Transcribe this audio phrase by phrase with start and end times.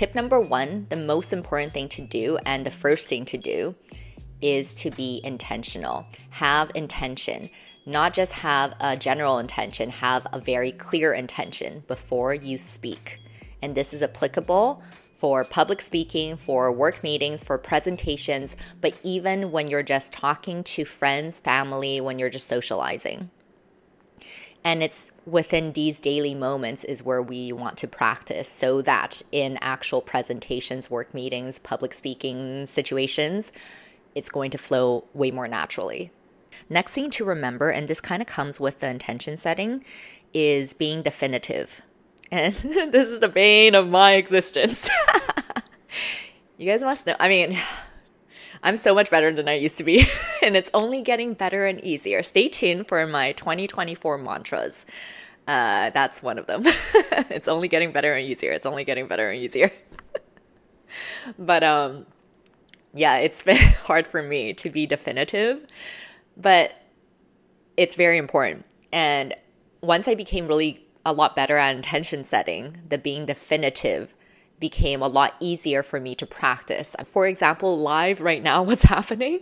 [0.00, 3.74] tip number one, the most important thing to do and the first thing to do
[4.40, 6.06] is to be intentional.
[6.30, 7.50] Have intention.
[7.84, 13.18] Not just have a general intention, have a very clear intention before you speak.
[13.60, 14.82] And this is applicable
[15.18, 20.86] for public speaking, for work meetings, for presentations, but even when you're just talking to
[20.86, 23.30] friends, family, when you're just socializing.
[24.62, 29.58] And it's within these daily moments is where we want to practice so that in
[29.62, 33.52] actual presentations, work meetings, public speaking situations,
[34.14, 36.10] it's going to flow way more naturally.
[36.68, 39.84] Next thing to remember, and this kind of comes with the intention setting,
[40.34, 41.82] is being definitive.
[42.32, 44.88] And this is the bane of my existence.
[46.58, 47.16] you guys must know.
[47.18, 47.58] I mean,
[48.62, 50.06] I'm so much better than I used to be,
[50.42, 52.22] and it's only getting better and easier.
[52.22, 54.84] Stay tuned for my 2024 mantras.
[55.48, 56.62] Uh, that's one of them.
[56.64, 58.52] it's only getting better and easier.
[58.52, 59.72] It's only getting better and easier.
[61.38, 62.06] but um,
[62.94, 65.66] yeah, it's been hard for me to be definitive,
[66.36, 66.74] but
[67.76, 68.66] it's very important.
[68.92, 69.34] And
[69.80, 74.14] once I became really a lot better at intention setting, the being definitive
[74.60, 76.94] became a lot easier for me to practice.
[77.04, 79.40] For example, live right now, what's happening?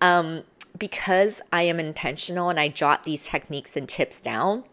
[0.00, 0.44] Um,
[0.78, 4.64] because I am intentional and I jot these techniques and tips down,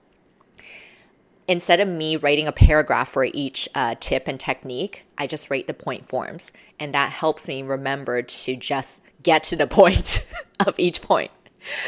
[1.48, 5.68] instead of me writing a paragraph for each uh, tip and technique, I just write
[5.68, 6.52] the point forms.
[6.80, 10.32] And that helps me remember to just get to the point
[10.66, 11.32] of each point.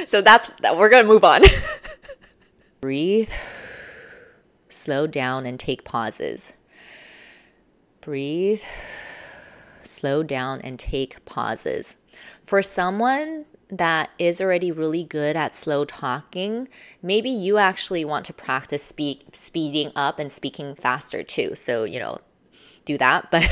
[0.08, 0.78] So that's that.
[0.78, 1.44] We're to move on.
[2.81, 3.30] Breathe,
[4.68, 6.53] slow down, and take pauses.
[8.02, 8.61] Breathe,
[9.83, 11.97] slow down, and take pauses.
[12.44, 16.67] For someone that is already really good at slow talking,
[17.02, 21.55] maybe you actually want to practice speak speeding up and speaking faster too.
[21.55, 22.19] So, you know,
[22.85, 23.31] do that.
[23.31, 23.49] But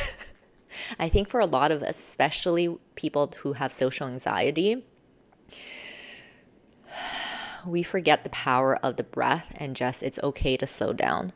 [0.99, 4.83] I think for a lot of especially people who have social anxiety,
[7.65, 11.33] we forget the power of the breath and just it's okay to slow down.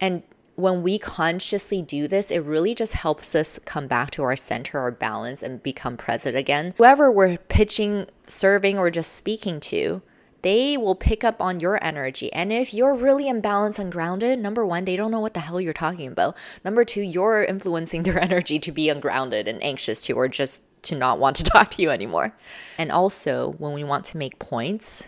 [0.00, 0.22] And
[0.56, 4.78] when we consciously do this, it really just helps us come back to our center,
[4.78, 6.74] our balance, and become present again.
[6.76, 10.02] Whoever we're pitching, serving, or just speaking to,
[10.42, 12.32] they will pick up on your energy.
[12.32, 15.60] And if you're really imbalanced and grounded, number one, they don't know what the hell
[15.60, 16.36] you're talking about.
[16.64, 20.94] Number two, you're influencing their energy to be ungrounded and anxious to, or just to
[20.94, 22.36] not want to talk to you anymore.
[22.78, 25.04] And also, when we want to make points,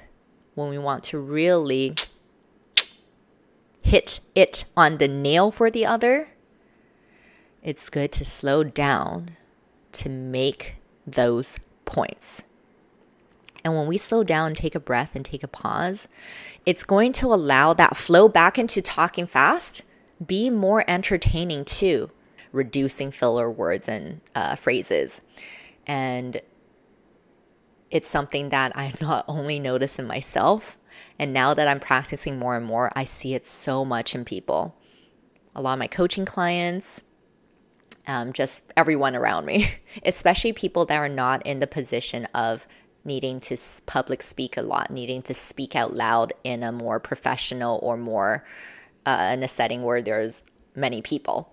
[0.54, 1.94] when we want to really
[3.86, 6.30] hit it on the nail for the other,
[7.62, 9.30] it's good to slow down
[9.92, 10.76] to make
[11.06, 12.42] those points.
[13.64, 16.08] And when we slow down, take a breath, and take a pause,
[16.64, 19.82] it's going to allow that flow back into talking fast
[20.24, 22.10] be more entertaining too,
[22.52, 25.20] reducing filler words and uh, phrases.
[25.86, 26.40] And
[27.90, 30.76] it's something that I not only notice in myself,
[31.18, 34.76] and now that I'm practicing more and more, I see it so much in people.
[35.54, 37.02] A lot of my coaching clients,
[38.06, 39.74] um, just everyone around me,
[40.04, 42.66] especially people that are not in the position of
[43.04, 47.78] needing to public speak a lot, needing to speak out loud in a more professional
[47.82, 48.44] or more
[49.06, 50.42] uh, in a setting where there's
[50.74, 51.52] many people.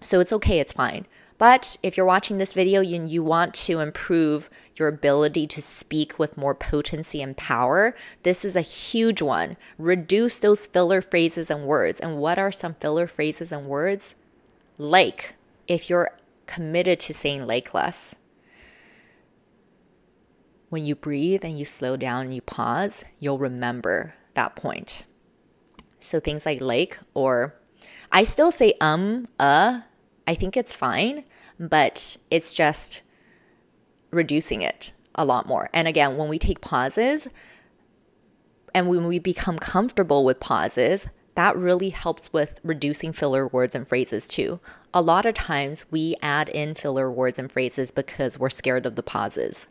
[0.00, 1.06] So it's okay, it's fine.
[1.40, 6.18] But if you're watching this video and you want to improve your ability to speak
[6.18, 9.56] with more potency and power, this is a huge one.
[9.78, 11.98] Reduce those filler phrases and words.
[11.98, 14.16] And what are some filler phrases and words?
[14.76, 15.36] Like,
[15.66, 16.10] if you're
[16.44, 18.16] committed to saying like less.
[20.68, 25.06] When you breathe and you slow down and you pause, you'll remember that point.
[26.00, 27.54] So things like like or
[28.12, 29.80] I still say um, uh,
[30.30, 31.24] I think it's fine,
[31.58, 33.02] but it's just
[34.12, 35.68] reducing it a lot more.
[35.72, 37.26] And again, when we take pauses
[38.72, 43.88] and when we become comfortable with pauses, that really helps with reducing filler words and
[43.88, 44.60] phrases too.
[44.94, 48.94] A lot of times we add in filler words and phrases because we're scared of
[48.94, 49.66] the pauses.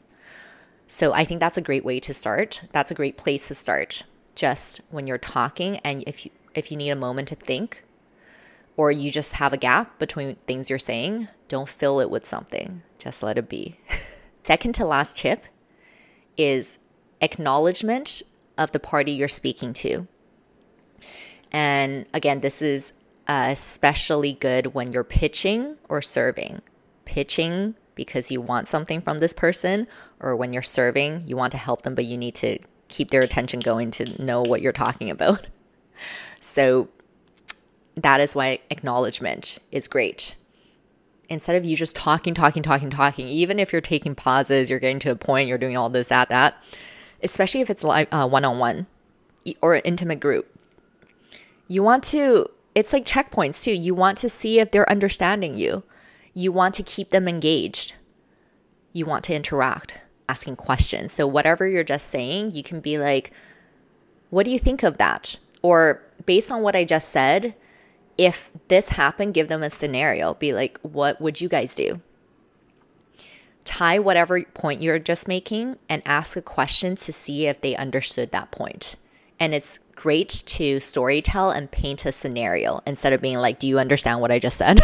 [0.88, 2.64] So I think that's a great way to start.
[2.74, 4.04] That's a great place to start.
[4.36, 7.86] Just when you're talking and if you if you need a moment to think,
[8.80, 12.82] or you just have a gap between things you're saying, don't fill it with something.
[12.98, 13.78] Just let it be.
[14.44, 15.44] Second to last tip
[16.38, 16.80] is
[17.20, 18.22] acknowledgement
[18.58, 20.08] of the party you're speaking to.
[21.52, 22.94] And again, this is
[23.28, 26.62] especially good when you're pitching or serving.
[27.04, 29.88] Pitching because you want something from this person,
[30.22, 33.22] or when you're serving, you want to help them, but you need to keep their
[33.22, 35.48] attention going to know what you're talking about.
[36.42, 36.88] So,
[37.96, 40.36] that is why acknowledgement is great.
[41.30, 45.00] instead of you just talking, talking, talking, talking, even if you're taking pauses, you're getting
[45.00, 46.56] to a point, you're doing all this, that, that,
[47.24, 48.88] especially if it's like one on one
[49.62, 50.54] or an intimate group,
[51.68, 53.72] you want to, it's like checkpoints too.
[53.72, 55.84] You want to see if they're understanding you.
[56.34, 57.94] You want to keep them engaged.
[58.92, 59.94] You want to interact,
[60.28, 61.14] asking questions.
[61.14, 63.32] So, whatever you're just saying, you can be like,
[64.32, 65.38] what do you think of that?
[65.62, 67.56] Or based on what I just said,
[68.20, 70.34] if this happened, give them a scenario.
[70.34, 72.02] Be like, what would you guys do?
[73.64, 78.32] Tie whatever point you're just making and ask a question to see if they understood
[78.32, 78.98] that point.
[79.40, 83.80] And it's great to storytell and paint a scenario instead of being like, Do you
[83.80, 84.82] understand what I just said?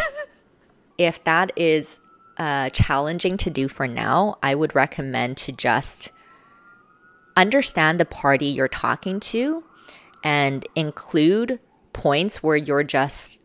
[0.97, 1.99] if that is
[2.37, 6.13] uh, challenging to do for now, I would recommend to just
[7.35, 9.65] understand the party you're talking to
[10.23, 11.59] and include
[11.95, 13.39] points where you're just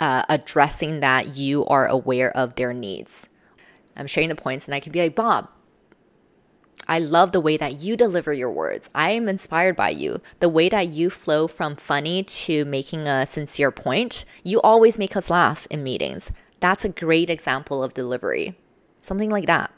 [0.00, 3.28] uh, addressing that you are aware of their needs.
[3.96, 5.48] I'm sharing the points, and I can be like, Bob,
[6.88, 8.90] I love the way that you deliver your words.
[8.94, 10.20] I am inspired by you.
[10.40, 15.16] The way that you flow from funny to making a sincere point, you always make
[15.16, 16.32] us laugh in meetings.
[16.60, 18.58] That's a great example of delivery.
[19.00, 19.70] Something like that.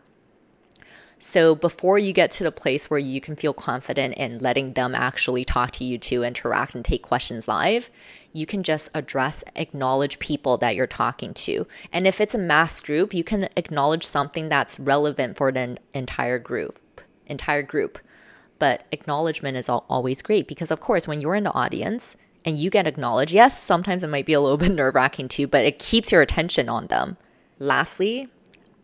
[1.18, 4.94] So before you get to the place where you can feel confident in letting them
[4.94, 7.88] actually talk to you to interact and take questions live,
[8.34, 11.66] you can just address, acknowledge people that you're talking to.
[11.90, 16.38] And if it's a mass group, you can acknowledge something that's relevant for the entire
[16.38, 17.98] group, entire group.
[18.58, 22.68] But acknowledgement is always great because, of course, when you're in the audience and you
[22.68, 25.78] get acknowledged, yes, sometimes it might be a little bit nerve wracking too, but it
[25.78, 27.16] keeps your attention on them.
[27.58, 28.28] Lastly,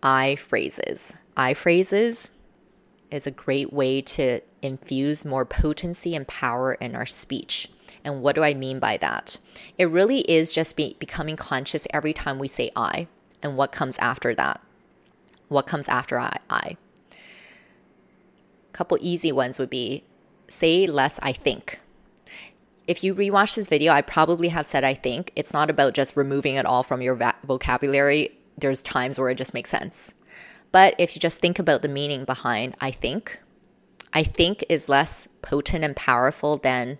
[0.02, 1.12] I phrases.
[1.37, 2.31] I phrases
[3.11, 7.70] is a great way to infuse more potency and power in our speech.
[8.05, 9.38] And what do I mean by that?
[9.79, 13.06] It really is just be, becoming conscious every time we say I
[13.43, 14.61] and what comes after that.
[15.49, 16.38] What comes after I?
[16.49, 16.76] I.
[17.11, 20.05] A couple easy ones would be
[20.49, 21.81] say less I think.
[22.87, 25.31] If you rewatch this video, I probably have said I think.
[25.37, 28.37] It's not about just removing it all from your va- vocabulary.
[28.58, 30.14] There's times where it just makes sense.
[30.72, 33.40] But if you just think about the meaning behind I think,
[34.12, 36.98] I think is less potent and powerful than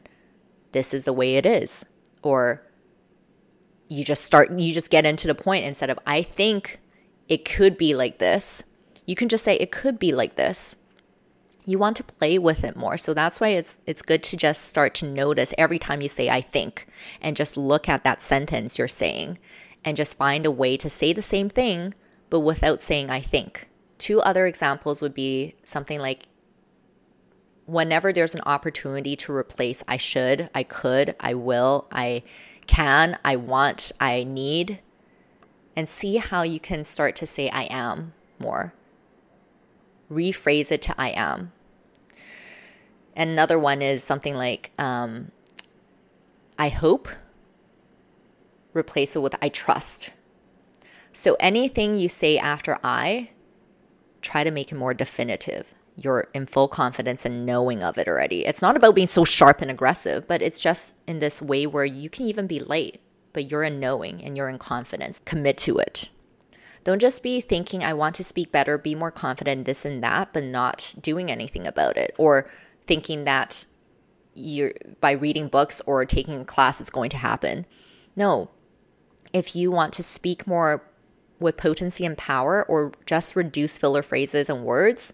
[0.73, 1.85] this is the way it is.
[2.23, 2.63] Or
[3.89, 6.81] you just start, you just get into the point instead of I think
[7.29, 8.63] it could be like this.
[9.07, 10.77] You can just say it could be like this.
[11.65, 12.97] You want to play with it more.
[12.97, 16.29] So that's why it's it's good to just start to notice every time you say
[16.29, 16.87] I think
[17.21, 19.39] and just look at that sentence you're saying
[19.85, 21.95] and just find a way to say the same thing
[22.33, 23.69] but without saying I think.
[23.99, 26.23] Two other examples would be something like
[27.67, 32.23] whenever there's an opportunity to replace I should, I could, I will, I
[32.67, 34.81] can, I want, I need,
[35.77, 38.73] and see how you can start to say I am more.
[40.11, 41.53] Rephrase it to I am.
[43.15, 45.33] And another one is something like um,
[46.59, 47.11] I hope,
[48.73, 50.13] replace it with I trust.
[51.13, 53.31] So anything you say after I,
[54.23, 55.75] try to make it more definitive.
[55.97, 58.47] You're in full confidence and knowing of it already.
[58.47, 61.85] It's not about being so sharp and aggressive, but it's just in this way where
[61.85, 63.01] you can even be late,
[63.33, 65.21] but you're in knowing and you're in confidence.
[65.27, 66.09] Commit to it.
[66.85, 70.33] Don't just be thinking, I want to speak better, be more confident, this and that,
[70.33, 72.15] but not doing anything about it.
[72.19, 72.51] Or
[72.87, 73.67] thinking that
[74.35, 77.67] you're by reading books or taking a class, it's going to happen.
[78.17, 78.51] No.
[79.33, 80.83] If you want to speak more
[81.43, 85.13] with potency and power or just reduce filler phrases and words,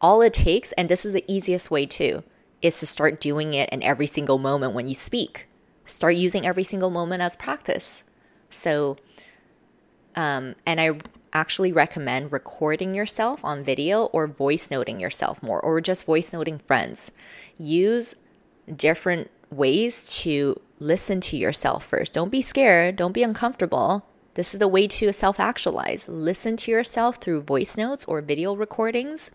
[0.00, 2.22] all it takes, and this is the easiest way too,
[2.62, 5.46] is to start doing it in every single moment when you speak.
[5.84, 8.04] Start using every single moment as practice.
[8.48, 8.96] So,
[10.14, 10.92] um, and I
[11.32, 16.58] actually recommend recording yourself on video or voice noting yourself more, or just voice noting
[16.58, 17.12] friends.
[17.58, 18.16] Use
[18.74, 22.14] different ways to listen to yourself first.
[22.14, 24.06] Don't be scared, don't be uncomfortable.
[24.40, 26.08] This is the way to self actualize.
[26.08, 29.30] Listen to yourself through voice notes or video recordings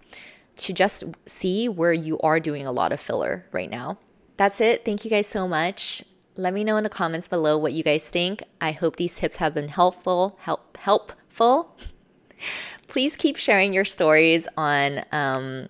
[0.55, 3.99] to just see where you are doing a lot of filler right now.
[4.37, 4.83] That's it.
[4.83, 6.03] Thank you guys so much.
[6.35, 8.41] Let me know in the comments below what you guys think.
[8.59, 10.39] I hope these tips have been helpful.
[10.41, 11.77] Help helpful.
[12.87, 15.69] Please keep sharing your stories on um,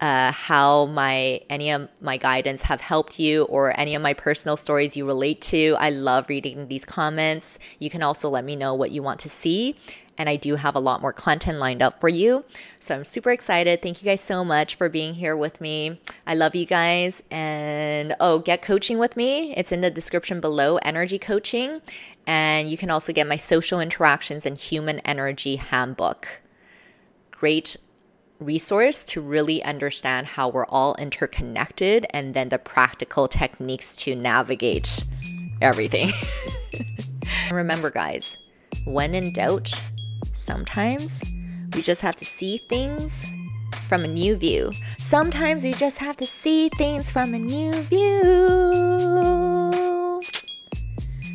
[0.00, 4.56] uh, how my any of my guidance have helped you or any of my personal
[4.56, 5.76] stories you relate to.
[5.78, 7.58] I love reading these comments.
[7.78, 9.76] You can also let me know what you want to see.
[10.16, 12.44] And I do have a lot more content lined up for you.
[12.80, 13.80] So I'm super excited.
[13.80, 16.00] Thank you guys so much for being here with me.
[16.26, 17.22] I love you guys.
[17.30, 19.54] And oh, get coaching with me.
[19.56, 21.80] It's in the description below energy coaching.
[22.26, 26.42] And you can also get my social interactions and human energy handbook.
[27.30, 27.76] Great
[28.40, 35.04] resource to really understand how we're all interconnected and then the practical techniques to navigate
[35.60, 36.12] everything.
[37.50, 38.36] Remember, guys,
[38.84, 39.70] when in doubt,
[40.32, 41.22] sometimes
[41.74, 43.12] we just have to see things
[43.88, 44.70] from a new view.
[44.98, 48.98] Sometimes we just have to see things from a new view.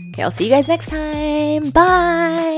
[0.09, 1.71] Okay, I'll see you guys next time.
[1.71, 2.52] Bye.